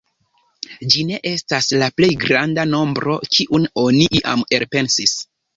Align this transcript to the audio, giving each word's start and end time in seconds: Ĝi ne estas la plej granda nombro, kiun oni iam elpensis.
Ĝi 0.93 1.03
ne 1.09 1.19
estas 1.31 1.69
la 1.83 1.91
plej 2.01 2.09
granda 2.25 2.65
nombro, 2.71 3.19
kiun 3.37 3.71
oni 3.85 4.11
iam 4.23 4.49
elpensis. 4.61 5.19